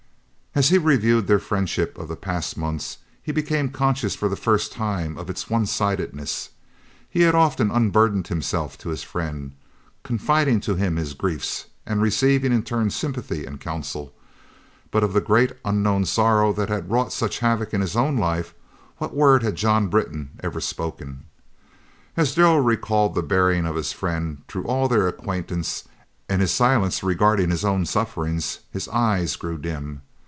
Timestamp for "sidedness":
5.65-6.49